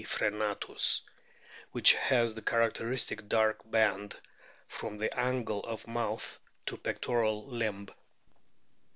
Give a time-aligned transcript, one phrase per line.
[0.03, 1.01] frccnatus,
[1.73, 4.19] which has the characteristic dark band
[4.67, 7.87] from the angle of mouth to pectoral limb.